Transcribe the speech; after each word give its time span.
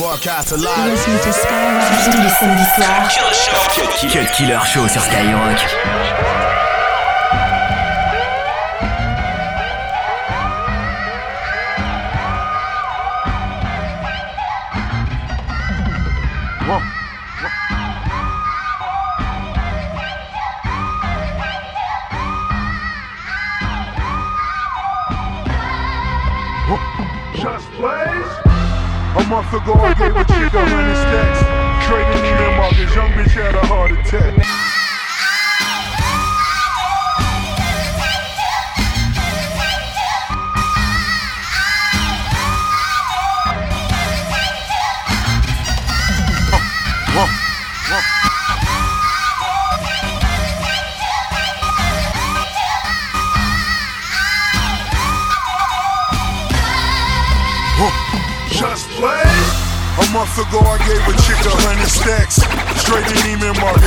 Broadcast 0.00 0.52
alive. 0.52 0.96
to 1.20 1.30
Skyrock 1.30 2.10
tous 2.10 2.22
les 2.22 2.28
samedis 2.30 2.64
soirs. 2.74 3.08
Cut 4.08 4.32
Killer 4.32 4.58
Show 4.64 4.88
sur 4.88 5.02
Skyrock. 5.02 6.39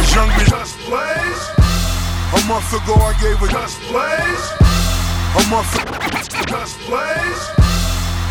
Marcus, 0.04 0.16
young 0.16 0.30
bitch. 0.30 0.50
Just 0.50 0.78
plays. 0.80 1.40
A 2.34 2.48
month 2.48 2.74
ago, 2.74 2.96
I 3.00 3.14
gave 3.22 3.40
a 3.42 3.48
just 3.48 3.80
plays. 3.88 4.44
A 5.40 5.44
month. 5.50 5.72
Just 6.48 6.80
plays. 6.80 7.40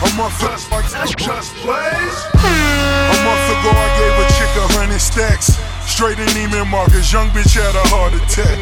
A 0.03 0.09
month. 0.17 0.41
Just 0.41 0.71
like 0.71 0.85
just 1.17 1.55
plays. 1.65 2.15
A 2.37 3.17
month 3.25 3.47
ago, 3.57 3.71
I 3.73 3.89
gave 3.97 4.15
a 4.21 4.27
chick 4.37 4.53
a 4.59 4.67
hundred 4.77 5.01
stacks. 5.01 5.59
Straight 5.87 6.19
in 6.19 6.27
Neiman 6.33 6.69
Marcus, 6.71 7.13
young 7.13 7.29
bitch 7.31 7.53
had 7.55 7.75
a 7.75 7.85
heart 7.89 8.15
attack. 8.15 8.59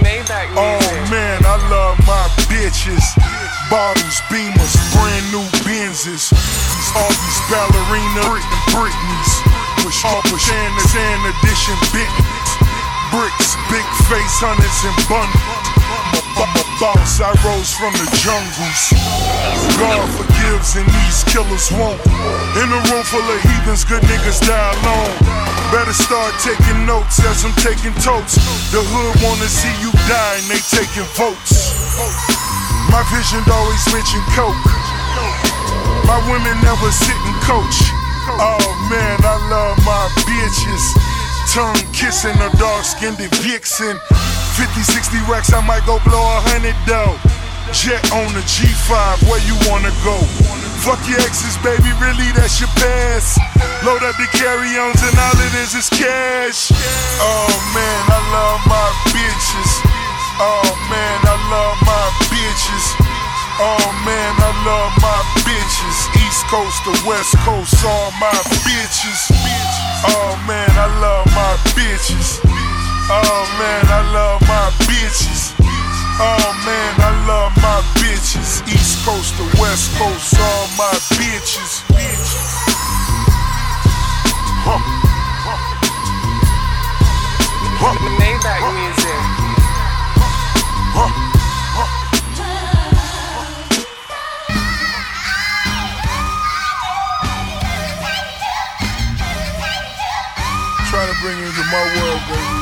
Oh 0.56 0.81
man, 1.11 1.41
I 1.44 1.56
love 1.70 1.98
my 2.06 2.27
bitches. 2.50 3.05
Bottles, 3.70 4.19
beamers, 4.27 4.75
brand 4.94 5.25
new 5.31 5.47
Benzes. 5.62 6.33
All 6.97 7.08
these 7.08 7.41
ballerina 7.47 8.22
Brit- 8.27 8.50
Britneys. 8.75 9.31
Push 9.84 10.05
all 10.05 10.20
push 10.27 10.50
and 10.50 10.75
the 10.77 10.84
sand 10.88 11.22
edition 11.22 11.77
Bentleys. 11.94 12.39
Bricks, 13.11 13.58
big 13.66 13.86
face, 14.06 14.39
hundreds 14.39 14.86
and. 14.86 14.94
I'm 16.39 16.55
boss, 16.78 17.19
I 17.19 17.34
rose 17.42 17.75
from 17.75 17.91
the 17.98 18.06
jungles. 18.22 18.83
God 19.77 20.06
forgives 20.14 20.78
and 20.78 20.86
these 20.86 21.27
killers 21.27 21.69
won't. 21.75 21.98
In 22.55 22.70
a 22.70 22.81
room 22.86 23.05
full 23.05 23.27
of 23.27 23.41
heathens, 23.42 23.83
good 23.83 24.00
niggas 24.06 24.38
die 24.47 24.70
alone. 24.81 25.19
Better 25.75 25.92
start 25.92 26.38
taking 26.38 26.86
notes 26.86 27.19
as 27.27 27.42
I'm 27.42 27.53
taking 27.58 27.92
totes. 27.98 28.38
The 28.70 28.78
hood 28.78 29.14
wanna 29.27 29.50
see 29.50 29.75
you 29.83 29.91
die 30.06 30.34
and 30.38 30.47
they 30.47 30.62
taking 30.70 31.06
votes. 31.19 31.75
My 32.94 33.03
vision 33.11 33.42
always 33.50 33.83
mention 33.91 34.22
coke. 34.38 34.55
My 36.06 36.22
women 36.31 36.56
never 36.62 36.88
sit 36.94 37.19
and 37.27 37.38
coach. 37.42 37.77
Oh 38.38 38.62
man, 38.86 39.19
I 39.27 39.36
love 39.50 39.77
my 39.83 40.06
bitches. 40.22 41.09
Tongue 41.51 41.83
kissing 41.91 42.39
a 42.47 42.51
dark 42.62 42.87
skinned 42.87 43.19
vixen. 43.43 43.98
50, 44.55 44.87
60 44.87 45.19
racks, 45.27 45.51
I 45.51 45.59
might 45.67 45.83
go 45.83 45.98
blow 46.06 46.22
a 46.22 46.38
hundred 46.47 46.78
though. 46.87 47.19
Jet 47.75 47.99
on 48.15 48.31
the 48.38 48.44
G5, 48.47 49.27
where 49.27 49.43
you 49.43 49.59
wanna 49.66 49.91
go? 50.06 50.15
Fuck 50.87 51.03
your 51.10 51.19
exes, 51.19 51.59
baby, 51.66 51.91
really 51.99 52.31
that's 52.39 52.62
your 52.62 52.71
past. 52.78 53.43
Load 53.83 54.06
up 54.06 54.15
the 54.15 54.31
carry-ons 54.31 55.03
and 55.03 55.16
all 55.19 55.39
it 55.43 55.55
is 55.66 55.75
is 55.75 55.91
cash. 55.91 56.71
Oh 57.19 57.50
man, 57.75 58.03
I 58.15 58.21
love 58.31 58.62
my 58.71 58.89
bitches. 59.10 59.71
Oh 60.39 60.71
man, 60.87 61.19
I 61.27 61.34
love 61.50 61.83
my 61.83 62.06
bitches. 62.31 62.87
Oh 63.59 63.91
man, 64.06 64.33
I 64.39 64.55
love 64.62 64.94
my 65.03 65.21
bitches. 65.43 65.99
East 66.15 66.47
Coast 66.47 66.78
to 66.87 66.94
West 67.10 67.34
Coast, 67.43 67.75
all 67.83 68.15
my 68.22 68.39
bitches. 68.62 69.34
Oh 70.03 70.33
man, 70.47 70.71
I 70.71 70.87
love 71.00 71.27
my 71.37 71.56
bitches. 71.77 72.41
Oh 73.12 73.44
man, 73.59 73.84
I 73.88 74.00
love 74.12 74.41
my 74.49 74.71
bitches. 74.88 75.53
Oh 76.22 76.53
man, 76.65 76.94
I 77.00 77.12
love 77.28 77.53
my 77.61 77.83
bitches. 78.00 78.62
East 78.69 79.05
Coast 79.05 79.37
to 79.37 79.44
West 79.60 79.93
Coast, 79.99 80.41
all 80.41 80.69
my 80.78 80.93
bitches. 81.16 81.84
Huh. 84.65 84.78
Huh. 87.81 87.97
Music. 88.72 89.21
Huh. 90.97 91.29
Bring 101.20 101.36
into 101.36 101.64
my 101.69 101.84
world, 102.00 102.22
baby. 102.32 102.60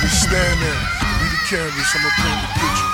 You 0.00 0.08
stand 0.08 0.56
there, 0.56 0.82
be 1.20 1.26
the 1.28 1.40
canvas, 1.52 1.92
I'ma 1.92 2.10
paint 2.16 2.40
the 2.40 2.48
picture. 2.56 2.90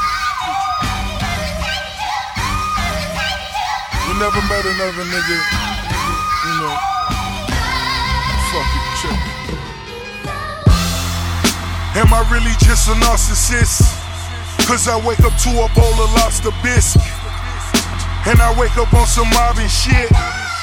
You 4.02 4.14
never 4.18 4.42
met 4.50 4.66
another 4.66 5.04
nigga, 5.06 5.38
you 6.42 6.54
know. 6.58 6.74
Fuck 8.50 8.70
it, 8.74 8.86
check. 8.98 9.20
Am 12.02 12.10
I 12.12 12.26
really 12.32 12.54
just 12.58 12.88
a 12.88 12.94
narcissist? 12.98 13.94
Cause 14.66 14.88
I 14.88 14.98
wake 15.06 15.20
up 15.20 15.36
to 15.46 15.50
a 15.50 15.68
bowl 15.74 15.94
of 16.02 16.12
lobster 16.14 16.50
bisque. 16.62 17.00
And 18.26 18.42
I 18.42 18.54
wake 18.58 18.76
up 18.76 18.92
on 18.92 19.06
some 19.06 19.30
Marvin 19.30 19.68
shit. 19.68 20.10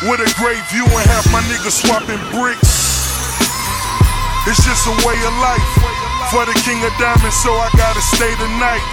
With 0.06 0.22
a 0.22 0.30
great 0.38 0.62
view 0.70 0.86
and 0.86 1.06
half 1.10 1.26
my 1.34 1.42
niggas 1.50 1.82
swapping 1.82 2.22
bricks. 2.30 2.70
It's 4.46 4.62
just 4.62 4.86
a 4.86 4.94
way 5.02 5.18
of 5.18 5.34
life. 5.42 5.72
For 6.30 6.46
the 6.46 6.54
king 6.62 6.78
of 6.86 6.94
diamonds, 7.02 7.34
so 7.42 7.50
I 7.58 7.74
gotta 7.74 8.06
stay 8.14 8.30
the 8.38 8.46
night. 8.62 8.86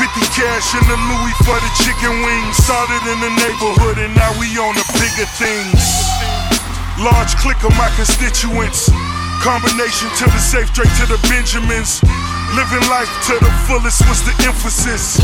50 0.00 0.16
cash 0.32 0.72
in 0.72 0.84
the 0.88 0.96
Louis 1.12 1.36
for 1.44 1.60
the 1.60 1.72
chicken 1.84 2.24
wings. 2.24 2.56
Started 2.64 3.04
in 3.04 3.20
the 3.20 3.32
neighborhood 3.36 4.00
and 4.00 4.16
now 4.16 4.32
we 4.40 4.48
on 4.56 4.72
the 4.72 4.86
bigger 4.96 5.28
things. 5.36 5.76
Large 7.04 7.36
clique 7.36 7.60
of 7.60 7.76
my 7.76 7.92
constituents. 7.92 8.88
Combination 9.44 10.08
to 10.20 10.24
the 10.24 10.40
safe, 10.40 10.72
straight 10.72 10.88
to 10.96 11.04
the 11.04 11.20
Benjamins. 11.28 12.00
Living 12.54 12.86
life 12.88 13.10
to 13.26 13.34
the 13.42 13.52
fullest, 13.66 14.06
was 14.06 14.22
the 14.22 14.34
emphasis? 14.46 15.18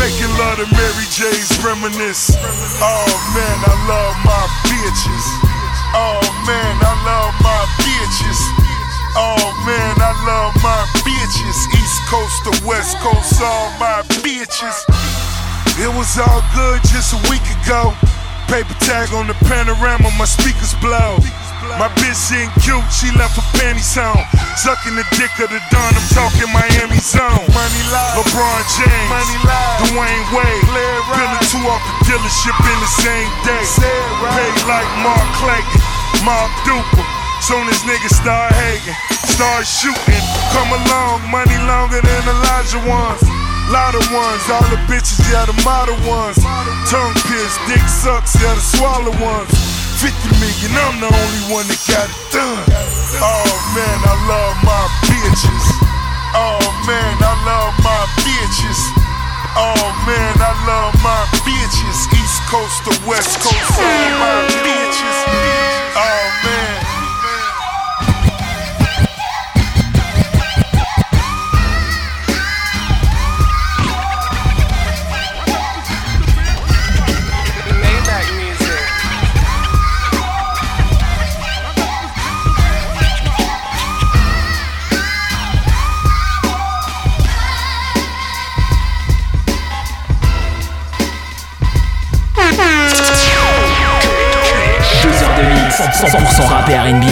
Making 0.00 0.32
love 0.40 0.58
to 0.58 0.66
Mary 0.74 1.06
J's 1.12 1.52
reminisce. 1.62 2.34
Oh 2.82 3.06
man, 3.36 3.58
I 3.62 3.74
love 3.86 4.16
my 4.26 4.44
bitches. 4.66 5.24
Oh 5.94 6.18
man, 6.48 6.74
I 6.82 6.94
love 7.06 7.34
my 7.44 7.62
bitches. 7.78 8.40
Oh 9.14 9.44
man, 9.68 9.94
I 10.00 10.12
love 10.24 10.56
my 10.64 10.82
bitches. 11.04 11.58
East 11.78 12.00
Coast 12.10 12.36
to 12.48 12.66
West 12.66 12.98
Coast, 12.98 13.40
all 13.40 13.70
my 13.78 14.02
bitches. 14.24 14.82
It 15.78 15.88
was 15.94 16.18
all 16.18 16.42
good 16.54 16.80
just 16.90 17.14
a 17.14 17.20
week 17.30 17.44
ago. 17.62 17.94
Paper 18.48 18.74
tag 18.80 19.12
on 19.14 19.26
the 19.26 19.34
panorama, 19.46 20.10
my 20.18 20.24
speakers 20.24 20.74
blow. 20.80 21.16
My 21.80 21.88
bitch 21.98 22.20
ain't 22.36 22.52
cute, 22.60 22.84
she 22.92 23.08
left 23.16 23.36
her 23.40 23.46
panties 23.58 23.96
on. 23.96 24.16
Sucking 24.60 24.94
the 24.94 25.06
dick 25.16 25.32
of 25.40 25.48
the 25.48 25.60
Don, 25.72 25.90
I'm 25.96 26.08
talking 26.12 26.50
Miami 26.52 27.00
zone. 27.00 27.42
Money 27.50 27.82
live, 27.88 28.20
LeBron 28.20 28.60
James, 28.76 29.08
Money 29.08 29.38
live, 29.42 29.78
Dwyane 29.88 30.26
Wade. 30.36 30.66
Feeling 31.16 31.44
two 31.48 31.64
off 31.66 31.82
the 31.82 32.12
dealership 32.12 32.56
in 32.60 32.78
the 32.78 32.92
same 33.00 33.30
day. 33.48 33.64
Right. 34.20 34.36
Paid 34.36 34.58
like 34.68 34.90
Mark 35.00 35.26
Clayton, 35.40 35.82
Mark 36.22 36.52
Duper. 36.68 37.04
Soon 37.42 37.66
as 37.66 37.82
niggas 37.82 38.14
start 38.14 38.54
hating, 38.54 38.94
start 39.34 39.66
shooting. 39.66 40.24
Come 40.54 40.70
along, 40.70 41.26
money 41.32 41.58
longer 41.66 41.98
than 41.98 42.22
Elijah 42.28 42.78
ones. 42.86 43.18
Lot 43.72 43.96
of 43.96 44.04
ones, 44.12 44.44
all 44.52 44.62
the 44.70 44.78
bitches, 44.86 45.18
yeah, 45.32 45.46
the 45.46 45.56
model 45.64 45.96
ones. 46.06 46.38
Tongue 46.86 47.14
pierced, 47.26 47.58
dick 47.66 47.82
sucks, 47.88 48.36
yeah, 48.38 48.54
the 48.54 48.60
swallow 48.60 49.16
ones. 49.18 49.61
50 50.02 50.34
million, 50.42 50.74
I'm 50.82 50.98
the 50.98 51.06
only 51.06 51.42
one 51.54 51.62
that 51.70 51.78
got 51.86 52.10
it 52.10 52.18
done. 52.34 52.66
Oh 53.22 53.54
man, 53.70 53.98
I 54.02 54.18
love 54.26 54.58
my 54.66 54.84
bitches. 55.06 55.66
Oh 56.34 56.58
man, 56.90 57.14
I 57.22 57.34
love 57.46 57.70
my 57.86 58.02
bitches. 58.26 58.82
Oh 59.54 59.78
man, 60.02 60.34
I 60.42 60.58
love 60.66 60.98
my 61.06 61.22
bitches. 61.46 62.10
East 62.18 62.42
Coast 62.50 62.82
to 62.82 62.92
West 63.06 63.46
Coast, 63.46 63.78
all 63.78 64.10
my 64.18 64.51
100%, 95.90 96.46
rap 96.46 96.68
et 96.68 96.78
R&B. 96.78 97.04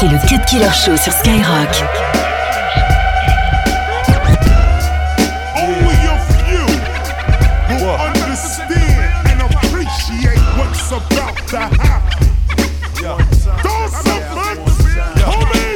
C'est 0.00 0.08
le 0.08 0.18
Cut 0.26 0.40
Killer 0.46 0.72
Show 0.72 0.96
sur 0.96 1.12
Skyrock. 1.12 1.68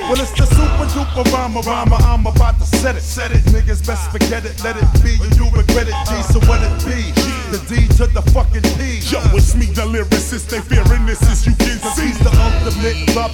Well, 0.08 0.22
it's 0.22 0.32
the 0.32 0.46
super. 0.46 1.28
I'm 1.36 2.26
about 2.26 2.58
to 2.58 2.64
set 2.64 2.96
it. 2.96 3.02
Set 3.02 3.30
it. 3.30 3.42
Niggas 3.52 3.86
best 3.86 4.10
forget 4.10 4.46
it. 4.46 4.64
Let 4.64 4.76
it 4.76 4.88
be. 5.02 5.18
You 5.36 5.50
regret 5.50 5.86
it. 5.86 5.94
G, 6.08 6.22
so 6.32 6.40
what 6.48 6.62
it 6.62 6.72
be? 6.86 7.12
The 7.50 7.58
D 7.68 7.86
to 7.98 8.06
the 8.06 8.22
fucking 8.32 8.62
P. 8.78 9.00
Yo, 9.12 9.20
it's 9.36 9.54
me, 9.54 9.66
the 9.66 9.82
lyricist. 9.82 10.48
They 10.48 10.60
fearing 10.60 11.04
this 11.04 11.20
is 11.22 11.46
you. 11.46 11.52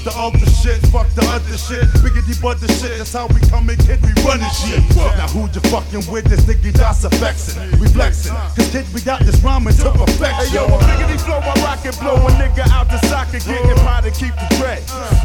The 0.02 0.12
ultra 0.17 0.49
shit, 0.50 0.81
fuck 0.88 1.08
the 1.14 1.23
other 1.31 1.58
shit, 1.58 1.87
biggity 2.02 2.35
but 2.41 2.61
the 2.61 2.69
shit, 2.81 2.99
that's 2.99 3.12
how 3.12 3.26
we 3.29 3.41
come 3.52 3.69
and 3.69 3.79
kid, 3.87 4.00
we 4.02 4.11
running 4.26 4.50
shit. 4.50 4.82
Now 4.96 5.29
who 5.29 5.46
you 5.52 5.62
fucking 5.70 6.11
with 6.11 6.25
this 6.25 6.43
nigga 6.49 6.73
that's 6.73 7.05
affecting, 7.05 7.79
we 7.79 7.87
flexing, 7.88 8.35
cause 8.56 8.70
kid 8.73 8.87
we 8.94 9.00
got 9.00 9.20
this 9.20 9.38
rhyming 9.44 9.75
to 9.79 9.93
perfection. 9.93 10.35
Hey 10.35 10.55
yo, 10.55 10.67
a 10.67 10.79
biggity 10.88 11.20
flow, 11.23 11.41
my 11.41 11.55
rocket 11.62 11.94
blow 12.00 12.17
a 12.17 12.31
nigga 12.41 12.67
out 12.73 12.88
the 12.88 12.99
socket, 13.06 13.44
getting 13.44 13.76
pie 13.85 14.00
to 14.02 14.11
keep 14.11 14.35
the. 14.35 14.55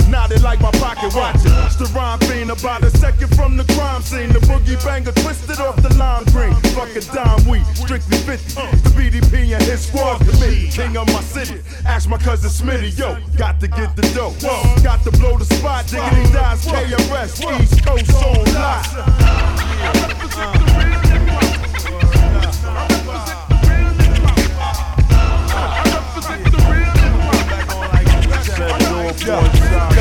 Now 0.09 0.27
they 0.27 0.37
like 0.37 0.59
my 0.59 0.71
pocket 0.71 1.13
watching. 1.15 1.53
It's 1.65 1.75
the 1.75 1.85
rhyme 1.93 2.19
fiend 2.25 2.49
about 2.49 2.83
a 2.83 2.89
second 2.97 3.29
from 3.35 3.57
the 3.57 3.63
crime 3.75 4.01
scene. 4.01 4.29
The 4.33 4.39
boogie 4.39 4.77
banger 4.83 5.11
twisted 5.11 5.59
off 5.59 5.81
the 5.81 5.93
lime 5.95 6.25
green. 6.33 6.53
Fucking 6.73 7.07
dime 7.13 7.45
weed, 7.47 7.65
strictly 7.73 8.17
50. 8.17 8.55
The 8.83 8.89
BDP 8.97 9.53
and 9.55 9.63
his 9.63 9.85
squad. 9.87 10.17
King 10.79 10.95
of 10.95 11.07
my 11.07 11.19
city. 11.19 11.61
Ask 11.85 12.07
my 12.07 12.17
cousin 12.17 12.49
Smitty, 12.49 12.97
yo, 12.97 13.19
got 13.37 13.59
to 13.59 13.67
get 13.67 13.97
the 13.97 14.01
dough. 14.15 14.33
Got 14.81 15.03
to 15.03 15.11
blow 15.11 15.37
the 15.37 15.43
spot, 15.43 15.85
diggity 15.87 16.31
dies, 16.31 16.65
KRS, 16.65 17.61
East 17.61 17.85
Coast 17.85 18.13
on 18.15 18.45
live. 18.53 19.19
Yo, 29.19 29.35
yo, 29.95 29.98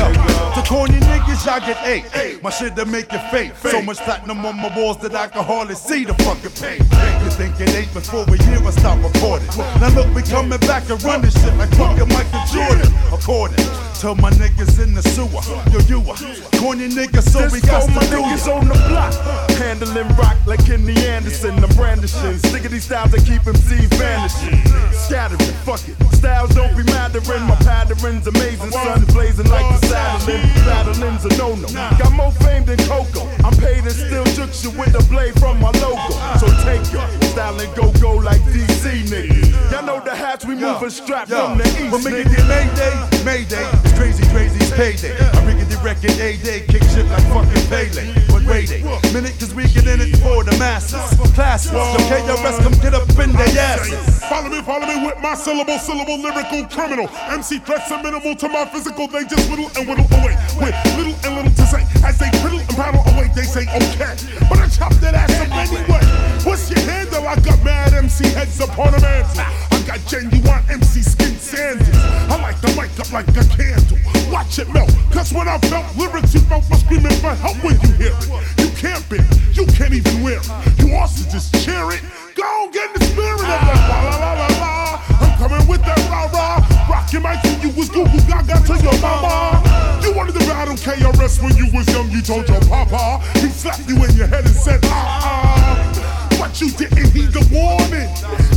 to 0.61 0.69
corny 0.69 0.99
niggas, 0.99 1.45
y'all 1.45 1.59
get 1.59 1.77
eight. 1.85 2.41
My 2.43 2.49
shit 2.49 2.75
to 2.75 2.85
make 2.85 3.11
you 3.11 3.19
fake. 3.31 3.53
So 3.55 3.81
much 3.81 3.97
platinum 3.97 4.45
on 4.45 4.55
my 4.57 4.75
walls 4.75 4.97
that 4.99 5.15
I 5.15 5.27
can 5.27 5.43
hardly 5.43 5.75
see 5.75 6.05
the 6.05 6.13
fucking 6.25 6.51
paint. 6.59 6.81
You 7.23 7.31
think 7.31 7.59
it 7.59 7.75
ain't 7.75 7.93
before 7.93 8.23
a 8.23 8.37
year 8.47 8.59
I 8.63 8.71
stop 8.71 8.97
recording. 9.03 9.47
Now 9.79 9.89
look, 9.89 10.13
we 10.13 10.21
coming 10.23 10.59
back 10.59 10.89
and 10.89 11.01
running 11.03 11.31
shit 11.31 11.55
like 11.55 11.71
fucking 11.75 12.07
Michael 12.09 12.43
Jordan. 12.51 12.91
According 13.13 13.58
to 13.99 14.15
my 14.15 14.31
niggas 14.31 14.81
in 14.81 14.93
the 14.93 15.03
sewer. 15.11 15.43
Yo, 15.75 15.79
you 15.91 15.99
a 15.99 16.15
corny 16.57 16.87
niggas, 16.87 17.27
so 17.27 17.43
we 17.51 17.59
got 17.59 17.83
my 17.89 18.01
niggas 18.07 18.47
on 18.47 18.65
the 18.69 18.73
block. 18.87 19.11
Handling 19.59 20.07
rock 20.15 20.37
like 20.47 20.63
Kenny 20.65 20.95
Anderson. 21.05 21.61
I'm 21.61 21.69
brandishing. 21.75 22.37
Stick 22.39 22.63
of 22.63 22.71
these 22.71 22.85
styles 22.85 23.11
that 23.11 23.25
keep 23.25 23.41
MCs 23.43 23.91
vanishing. 23.99 24.63
Scattering, 24.93 25.39
fuck 25.67 25.83
it. 25.89 25.99
Styles 26.15 26.55
don't 26.55 26.75
be 26.77 26.83
mattering. 26.83 27.43
My 27.43 27.55
pattern's 27.59 28.25
amazing. 28.25 28.71
Sun 28.71 29.03
blazing 29.11 29.49
like 29.49 29.67
the 29.81 29.87
saddling. 29.87 30.47
Battling's 30.63 31.25
a 31.25 31.37
no 31.37 31.55
no. 31.55 31.67
Got 31.99 32.13
more 32.13 32.31
fame 32.31 32.63
than 32.63 32.77
Coco. 32.87 33.27
I'm 33.43 33.55
paid 33.57 33.83
and 33.83 33.91
still 33.91 34.23
jukes 34.31 34.63
you 34.63 34.71
with 34.79 34.95
a 34.95 35.03
blade 35.11 35.37
from 35.41 35.59
my 35.59 35.71
logo. 35.83 36.15
So 36.39 36.47
take 36.63 36.87
it. 36.87 37.28
Styling 37.39 37.71
go 37.73 37.87
go 38.03 38.11
like 38.19 38.41
DC 38.51 39.07
niggas. 39.07 39.71
Y'all 39.71 39.85
know 39.85 40.03
the 40.03 40.13
hats 40.13 40.43
we 40.43 40.55
moving 40.55 40.89
strapped 40.89 41.31
Yo, 41.31 41.39
from 41.39 41.57
the 41.57 41.63
east. 41.79 41.87
When 41.87 42.03
we 42.03 42.11
nigga. 42.11 42.35
get 42.35 42.43
Mayday, 42.51 42.95
Mayday, 43.23 43.63
it's 43.79 43.95
crazy, 43.95 44.27
crazy, 44.27 44.59
it's 44.59 44.75
payday. 44.75 45.15
I 45.15 45.39
riggedy 45.47 45.79
record 45.79 46.19
A 46.19 46.35
day, 46.35 46.67
kick 46.67 46.83
shit 46.91 47.07
like 47.07 47.23
fucking 47.31 47.63
Pele. 47.71 48.11
But 48.27 48.43
wait 48.43 48.67
a 48.75 48.83
minute, 49.15 49.39
cause 49.39 49.55
we 49.55 49.71
get 49.71 49.87
in 49.87 50.03
it 50.03 50.19
for 50.19 50.43
the 50.43 50.51
masses. 50.59 50.99
Classes, 51.31 51.71
yo, 51.71 51.79
KRS, 52.11 52.59
come 52.59 52.75
get 52.83 52.93
up 52.93 53.07
in 53.07 53.31
their 53.31 53.55
asses. 53.55 54.19
Follow 54.27 54.49
me, 54.51 54.59
follow 54.59 54.83
me 54.83 54.99
with 55.07 55.15
my 55.23 55.33
syllable, 55.33 55.79
syllable, 55.79 56.19
lyrical 56.19 56.67
criminal. 56.67 57.07
MC 57.31 57.59
threats 57.59 57.89
are 57.89 58.03
minimal 58.03 58.35
to 58.35 58.49
my 58.49 58.65
physical, 58.67 59.07
they 59.07 59.23
just 59.23 59.47
whittle 59.49 59.71
and 59.79 59.87
whittle 59.87 60.03
away. 60.19 60.35
With 60.59 60.75
little 60.99 61.15
and 61.23 61.39
little 61.39 61.55
to 61.55 61.65
say, 61.71 61.87
as 62.03 62.19
they 62.19 62.27
whittle 62.43 62.59
and 62.59 62.75
paddle 62.75 62.99
away, 63.15 63.31
they 63.31 63.47
say 63.47 63.63
okay. 63.63 64.19
But 64.51 64.59
I 64.59 64.67
chop 64.67 64.91
that 64.99 65.15
ass 65.15 65.31
up 65.39 65.55
anyway. 65.55 66.03
What's 66.43 66.69
your 66.69 66.98
handle? 67.19 67.27
I 67.27 67.35
got 67.43 67.63
mad 67.63 67.93
MC 67.93 68.27
heads 68.29 68.59
upon 68.59 68.93
a 68.93 69.01
mantle. 69.01 69.43
I 69.71 69.83
got 69.85 69.99
genuine 70.07 70.63
MC 70.69 71.01
skin 71.01 71.35
sandals. 71.35 71.89
I 71.93 72.39
like 72.41 72.59
the 72.61 72.69
mic 72.69 72.91
up 72.99 73.11
like 73.11 73.27
a 73.29 73.45
candle. 73.55 73.97
Watch 74.31 74.59
it 74.59 74.69
melt, 74.69 74.91
cause 75.11 75.33
when 75.33 75.47
I 75.47 75.57
felt 75.69 75.85
lyrics, 75.97 76.33
you 76.33 76.41
felt 76.41 76.69
my 76.69 76.77
screaming 76.77 77.15
for 77.19 77.33
help 77.35 77.57
when 77.63 77.79
you 77.81 77.91
hear 77.97 78.13
it. 78.13 78.27
You 78.59 78.69
can't 78.77 79.03
it, 79.11 79.25
you 79.57 79.65
can't 79.65 79.93
even 79.93 80.23
wear 80.23 80.39
it. 80.39 80.79
You 80.79 80.95
also 80.95 81.27
just 81.29 81.53
cheer 81.63 81.91
it. 81.91 82.01
Go 82.35 82.69
get 82.71 82.93
in 82.93 82.99
the 82.99 83.05
spirit 83.05 83.41
of 83.41 83.47
that 83.47 83.81
la 83.89 83.99
la 84.05 84.33
la 84.33 84.47
la. 84.61 85.01
I'm 85.19 85.37
coming 85.37 85.67
with 85.67 85.81
that 85.81 85.99
rah 86.09 86.29
rah. 86.31 86.87
Rockin' 86.89 87.21
mics 87.21 87.43
when 87.43 87.61
you 87.61 87.75
was 87.75 87.89
Google 87.89 88.21
Gaga 88.27 88.61
to 88.65 88.75
your 88.83 88.97
mama. 89.01 89.61
You 90.03 90.13
wanted 90.13 90.33
to 90.33 90.45
battle 90.45 90.75
KRS 90.75 91.41
when 91.41 91.55
you 91.57 91.69
was 91.73 91.87
young, 91.89 92.09
you 92.11 92.21
told 92.21 92.47
your 92.47 92.61
papa. 92.61 93.19
He 93.39 93.49
slapped 93.49 93.87
you 93.89 94.03
in 94.05 94.15
your 94.15 94.27
head 94.27 94.45
and 94.45 94.55
said, 94.55 94.79
ah 94.85 95.19
ah. 95.23 96.08
But 96.39 96.61
you 96.61 96.71
didn't 96.71 97.11
heed 97.11 97.33
the 97.35 97.45
warning. 97.51 98.07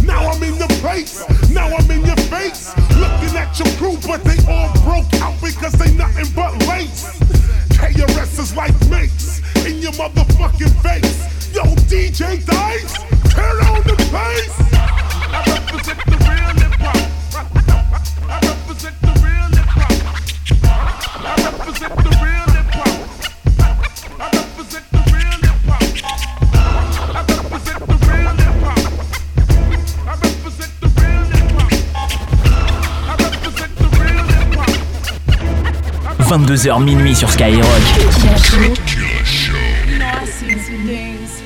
Now 0.07 0.31
I'm 0.31 0.41
in 0.43 0.57
the 0.57 0.69
place. 0.81 1.19
Now 1.51 1.67
I'm 1.67 1.91
in 1.91 2.07
your 2.07 2.17
face. 2.31 2.71
Looking 2.97 3.37
at 3.37 3.59
your 3.59 3.69
crew, 3.77 3.99
but 4.07 4.23
they 4.23 4.39
all 4.47 4.73
broke 4.85 5.13
out 5.21 5.35
because 5.43 5.73
they 5.73 5.93
nothing 5.95 6.31
but 6.35 6.55
lace. 6.69 7.19
KRS 7.75 8.39
is 8.39 8.57
like 8.57 8.73
mates 8.89 9.43
in 9.67 9.79
your 9.83 9.93
motherfucking 9.93 10.73
face. 10.81 11.53
Yo, 11.53 11.65
DJ 11.91 12.47
22h 36.53 36.85
minuit 36.85 37.15
sur 37.15 37.31
Skyrock. 37.31 37.65
Killer 38.87 39.25
Show. 39.25 39.55
You 39.89 39.99
know, 39.99 40.05
I 40.05 40.27
see 40.27 40.59
some 40.59 40.85
things. 40.85 41.41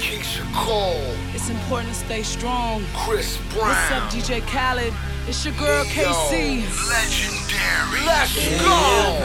It's 1.32 1.48
important 1.48 1.90
to 1.90 1.94
stay 1.94 2.24
strong. 2.24 2.82
Chris 2.92 3.38
Brown. 3.54 3.68
What's 3.68 3.92
up, 3.92 4.10
DJ 4.10 4.40
Khaled? 4.48 4.92
It's 5.28 5.44
your 5.44 5.54
girl 5.54 5.84
KC. 5.84 6.64
Legendary. 6.88 8.04
Let's 8.04 8.34
go. 8.64 9.22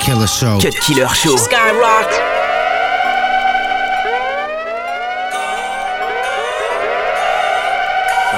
Killer 0.00 0.26
Show. 0.26 0.60
Cut 0.60 0.76
Killer 0.76 1.08
Show. 1.08 1.36
Skyrock. 1.36 2.10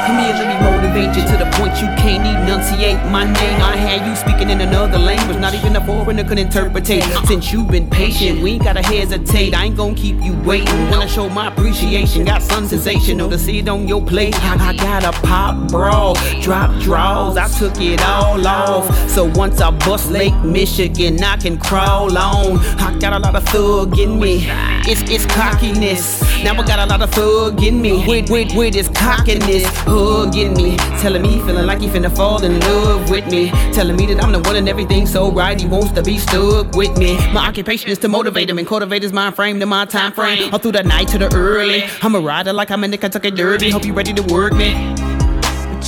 Come 0.06 0.18
here, 0.18 0.34
let 0.34 0.48
me 0.94 1.06
you 1.06 1.26
to 1.26 1.36
the 1.36 1.50
point 1.54 1.74
you 1.80 1.88
can't 1.98 2.24
enunciate 2.24 2.96
my 3.10 3.24
name. 3.24 3.60
I 3.60 3.76
had 3.76 4.06
you 4.08 4.14
speaking 4.14 4.48
in 4.48 4.60
another 4.60 4.98
language, 4.98 5.38
not 5.38 5.52
even 5.52 5.74
a 5.74 5.84
foreigner 5.84 6.22
could 6.22 6.38
interpretate. 6.38 7.02
Since 7.26 7.52
you've 7.52 7.68
been 7.68 7.90
patient, 7.90 8.40
we 8.40 8.52
ain't 8.52 8.64
gotta 8.64 8.82
hesitate. 8.82 9.54
I 9.54 9.64
ain't 9.64 9.76
gonna 9.76 9.96
keep 9.96 10.22
you 10.22 10.34
waiting. 10.42 10.90
Wanna 10.90 11.08
show 11.08 11.28
my 11.28 11.48
appreciation, 11.48 12.24
got 12.24 12.42
some 12.42 12.66
sensational 12.66 13.28
to 13.30 13.38
see 13.38 13.58
it 13.58 13.68
on 13.68 13.88
your 13.88 14.04
plate. 14.04 14.34
I, 14.44 14.70
I 14.70 14.76
got 14.76 15.04
a 15.04 15.12
pop 15.26 15.68
brawl, 15.68 16.14
drop 16.40 16.80
draws, 16.80 17.36
I 17.36 17.48
took 17.48 17.80
it 17.80 18.00
all 18.02 18.46
off. 18.46 19.10
So 19.10 19.24
once 19.34 19.60
I 19.60 19.70
bust 19.70 20.10
Lake 20.10 20.36
Michigan, 20.44 21.22
I 21.22 21.36
can 21.36 21.58
crawl 21.58 22.16
on. 22.16 22.58
I 22.78 22.96
got 23.00 23.12
a 23.14 23.18
lot 23.18 23.34
of 23.34 23.44
thug 23.48 23.98
in 23.98 24.20
me, 24.20 24.46
it's, 24.86 25.02
it's 25.10 25.26
cockiness. 25.26 26.22
Now 26.44 26.54
I 26.54 26.64
got 26.64 26.78
a 26.78 26.86
lot 26.86 27.02
of 27.02 27.10
thug 27.10 27.62
in 27.62 27.82
me, 27.82 28.06
with, 28.06 28.30
with, 28.30 28.54
with 28.54 28.74
this 28.74 28.88
cockiness, 28.88 29.64
hugging 29.86 30.54
me, 30.54 30.76
telling 31.00 31.22
me 31.22 31.40
feeling 31.40 31.66
like 31.66 31.80
he 31.80 31.88
finna 31.88 32.14
fall 32.14 32.42
in 32.42 32.58
love 32.60 33.10
with 33.10 33.26
me, 33.30 33.50
telling 33.72 33.96
me 33.96 34.06
that 34.06 34.22
I'm 34.22 34.32
the 34.32 34.40
one 34.40 34.56
and 34.56 34.68
everything 34.68 35.06
so 35.06 35.30
right, 35.30 35.60
he 35.60 35.66
wants 35.66 35.92
to 35.92 36.02
be 36.02 36.18
stuck 36.18 36.74
with 36.74 36.96
me. 36.96 37.16
My 37.32 37.46
occupation 37.48 37.90
is 37.90 37.98
to 37.98 38.08
motivate 38.08 38.48
him 38.48 38.58
and 38.58 38.66
cultivate 38.66 39.02
his 39.02 39.12
mind 39.12 39.34
frame 39.36 39.60
to 39.60 39.66
my 39.66 39.84
time 39.84 40.12
frame, 40.12 40.52
all 40.52 40.58
through 40.58 40.72
the 40.72 40.82
night 40.82 41.08
to 41.08 41.18
the 41.18 41.34
early. 41.34 41.84
I'm 42.02 42.14
a 42.14 42.20
rider 42.20 42.52
like 42.52 42.70
I'm 42.70 42.84
in 42.84 42.90
the 42.90 42.98
Kentucky 42.98 43.30
Derby. 43.30 43.70
Hope 43.70 43.84
you 43.84 43.92
ready 43.92 44.12
to 44.12 44.22
work 44.22 44.52
me. 44.52 44.70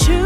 You 0.06 0.25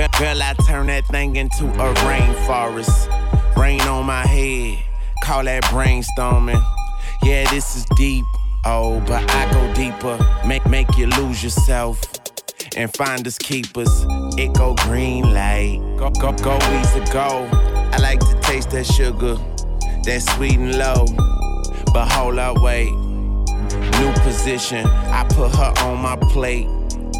Girl, 0.00 0.08
girl, 0.18 0.42
I 0.42 0.54
turn 0.66 0.86
that 0.86 1.04
thing 1.08 1.36
into 1.36 1.66
a 1.66 1.92
rainforest. 1.92 3.54
Rain 3.54 3.82
on 3.82 4.06
my 4.06 4.26
head, 4.26 4.78
call 5.22 5.44
that 5.44 5.62
brainstorming. 5.64 6.64
Yeah, 7.22 7.50
this 7.50 7.76
is 7.76 7.84
deep, 7.98 8.24
oh, 8.64 9.00
but 9.06 9.30
I 9.30 9.52
go 9.52 9.74
deeper. 9.74 10.18
Make 10.46 10.64
make 10.64 10.96
you 10.96 11.06
lose 11.08 11.44
yourself 11.44 12.00
and 12.78 12.90
find 12.96 13.26
us 13.26 13.36
keepers. 13.36 14.06
It 14.38 14.54
go 14.54 14.74
green 14.76 15.34
light, 15.34 15.80
go 15.98 16.08
go 16.08 16.32
go 16.32 16.56
easy 16.80 17.00
go. 17.12 17.46
I 17.92 17.98
like 17.98 18.20
to 18.20 18.40
taste 18.40 18.70
that 18.70 18.86
sugar, 18.86 19.34
that 20.04 20.22
sweet 20.34 20.58
and 20.58 20.78
low. 20.78 21.04
But 21.92 22.10
hold 22.10 22.38
up, 22.38 22.56
wait. 22.62 22.90
New 22.90 24.12
position, 24.22 24.86
I 24.86 25.26
put 25.28 25.54
her 25.56 25.74
on 25.84 26.00
my 26.00 26.16
plate. 26.32 26.68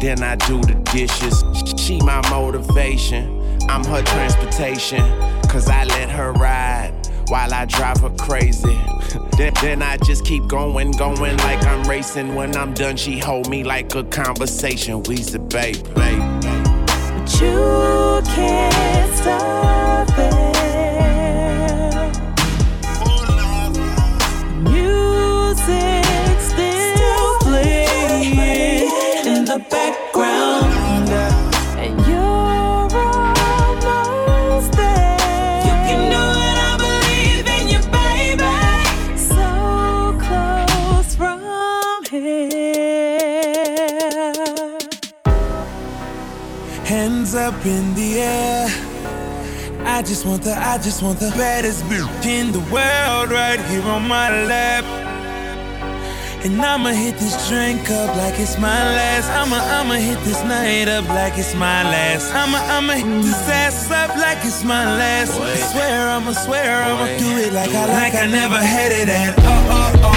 Then 0.01 0.23
I 0.23 0.35
do 0.35 0.59
the 0.61 0.73
dishes. 0.91 1.43
She 1.79 1.99
my 1.99 2.27
motivation. 2.31 3.59
I'm 3.69 3.83
her 3.83 4.01
transportation. 4.01 4.99
Cause 5.47 5.69
I 5.69 5.83
let 5.83 6.09
her 6.09 6.31
ride 6.33 6.91
while 7.27 7.53
I 7.53 7.65
drive 7.65 7.99
her 7.99 8.09
crazy. 8.17 8.75
then, 9.37 9.53
then 9.61 9.83
I 9.83 9.97
just 9.97 10.25
keep 10.25 10.47
going, 10.47 10.89
going 10.93 11.37
like 11.37 11.63
I'm 11.67 11.87
racing. 11.87 12.33
When 12.33 12.57
I'm 12.57 12.73
done, 12.73 12.97
she 12.97 13.19
hold 13.19 13.47
me 13.47 13.63
like 13.63 13.93
a 13.93 14.03
conversation. 14.05 15.03
We's 15.03 15.31
the 15.31 15.39
baby, 15.39 15.83
baby. 15.93 16.17
But 16.87 17.39
you 17.39 18.21
can't 18.33 19.15
stop 19.17 19.80
up 47.51 47.65
in 47.65 47.93
the 47.95 48.19
air. 48.19 48.67
I 49.85 50.01
just 50.01 50.25
want 50.25 50.43
the, 50.43 50.53
I 50.53 50.77
just 50.77 51.01
want 51.03 51.19
the 51.19 51.31
baddest 51.31 51.83
bitch 51.85 52.25
in 52.25 52.51
the 52.51 52.63
world 52.71 53.31
right 53.31 53.59
here 53.69 53.83
on 53.83 54.07
my 54.07 54.29
lap. 54.45 54.85
And 56.43 56.59
I'ma 56.59 56.89
hit 56.89 57.15
this 57.17 57.49
drink 57.49 57.89
up 57.91 58.15
like 58.15 58.39
it's 58.39 58.57
my 58.57 58.81
last. 58.97 59.29
I'ma, 59.29 59.57
I'ma 59.77 59.95
hit 59.95 60.19
this 60.23 60.41
night 60.43 60.87
up 60.87 61.07
like 61.09 61.37
it's 61.37 61.53
my 61.53 61.83
last. 61.83 62.33
I'ma, 62.33 62.57
I'ma 62.75 62.93
hit 62.93 63.21
this 63.23 63.49
ass 63.49 63.91
up 63.91 64.15
like 64.17 64.39
it's 64.43 64.63
my 64.63 64.85
last. 64.97 65.39
I 65.39 65.55
swear, 65.71 66.09
I'ma 66.09 66.31
swear, 66.33 66.83
I'ma 66.83 67.05
do 67.17 67.29
it 67.45 67.53
like 67.53 67.73
I 67.73 67.85
like 67.85 68.15
I 68.15 68.27
never 68.27 68.57
had 68.57 68.91
it 68.91 69.09
at. 69.09 69.35
Oh, 69.39 69.43
oh, 69.43 70.05
oh. 70.05 70.10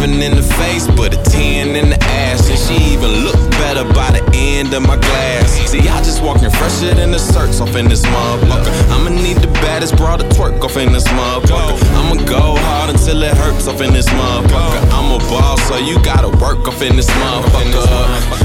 Seven 0.00 0.22
in 0.22 0.34
the 0.34 0.42
face, 0.42 0.86
but 0.96 1.12
a 1.14 1.22
ten 1.30 1.76
in 1.76 1.90
the 1.90 2.02
ass. 2.02 2.48
And 2.48 2.58
she 2.58 2.92
even 2.92 3.10
look 3.24 3.36
better 3.52 3.84
by 3.92 4.10
the 4.10 4.24
end 4.32 4.72
of 4.72 4.82
my 4.82 4.96
glass. 4.96 5.50
See, 5.70 5.80
I 5.88 5.98
just 6.02 6.22
walking 6.22 6.50
fresher 6.50 6.94
than 6.94 7.10
the 7.10 7.18
certs 7.18 7.60
off 7.60 7.76
in 7.76 7.88
this 7.88 8.04
motherfucker. 8.04 8.72
I'ma 8.90 9.10
need 9.10 9.38
the 9.38 9.48
baddest 9.60 9.96
broad 9.96 10.20
to 10.20 10.26
twerk 10.36 10.62
off 10.62 10.76
in 10.76 10.92
this 10.92 11.06
motherfucker. 11.08 11.76
I'ma 11.98 12.24
go 12.24 12.56
hard 12.56 12.90
until 12.90 13.22
it 13.22 13.36
hurts 13.36 13.68
off 13.68 13.80
in 13.80 13.92
this 13.92 14.08
motherfucker. 14.08 14.79
Boss, 15.28 15.60
so 15.68 15.76
you 15.76 16.02
gotta 16.02 16.28
work 16.38 16.66
off 16.66 16.82
in 16.82 16.96
this 16.96 17.08
motherfucker. 17.10 17.86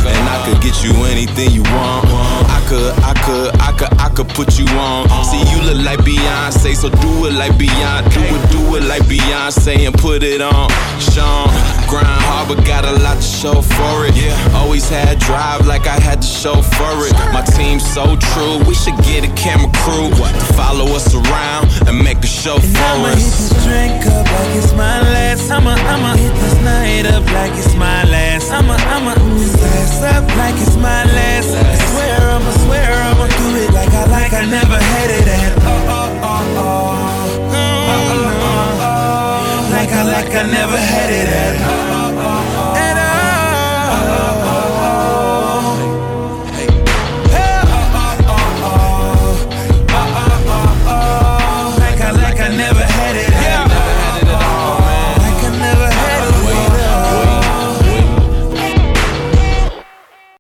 And 0.06 0.30
I 0.30 0.46
could 0.46 0.62
get 0.62 0.84
you 0.84 0.92
anything 1.06 1.52
you 1.52 1.64
want. 1.74 2.06
I 2.50 2.62
could, 2.70 2.94
I 3.04 3.14
could, 3.26 3.50
I 3.62 3.72
could, 3.78 3.94
I 4.00 4.10
could 4.10 4.30
put 4.30 4.60
you 4.60 4.66
on. 4.78 5.08
See, 5.26 5.42
you 5.52 5.62
look 5.66 5.84
like 5.86 6.00
Beyonce, 6.00 6.76
so 6.76 6.90
do 6.90 7.26
it 7.26 7.34
like 7.34 7.54
Beyonce. 7.54 8.14
Do 8.14 8.22
it, 8.22 8.52
do 8.52 8.76
it 8.78 8.84
like 8.84 9.02
Beyonce 9.04 9.86
and 9.88 9.96
put 9.98 10.22
it 10.24 10.42
on. 10.42 10.70
Sean, 11.02 11.50
grind 11.90 12.06
hard, 12.30 12.50
but 12.50 12.66
got 12.66 12.86
a 12.86 12.92
lot 13.02 13.18
to 13.18 13.22
show 13.24 13.62
for 13.62 14.06
it. 14.06 14.14
Always 14.54 14.88
had 14.90 15.20
drive 15.20 15.66
like 15.66 15.88
I 15.88 16.00
had 16.00 16.22
to 16.22 16.28
show 16.28 16.62
for 16.62 16.94
it. 17.08 17.14
My 17.34 17.42
team's 17.42 17.86
so 17.94 18.16
true, 18.34 18.60
we 18.68 18.76
should 18.76 18.98
get 19.04 19.26
a 19.26 19.32
camera 19.34 19.72
crew 19.82 20.10
to 20.10 20.46
follow 20.54 20.86
us 20.96 21.14
around 21.16 21.68
and 21.88 21.98
make 22.04 22.20
a 22.24 22.28
show 22.28 22.58
And 22.58 22.78
I'ma 22.78 23.04
for 23.04 23.10
hit 23.10 23.18
us. 23.18 23.50
this 23.50 23.66
drink 23.66 24.06
up 24.06 24.26
like 24.26 24.56
it's 24.56 24.74
my 24.74 25.02
last. 25.02 25.50
I'ma, 25.50 25.72
I'ma 25.74 26.16
hit 26.16 26.34
this 26.42 26.56
night 26.66 27.06
up 27.06 27.24
like 27.32 27.54
it's 27.54 27.76
my 27.76 28.04
last. 28.10 28.52
I'm 28.52 28.75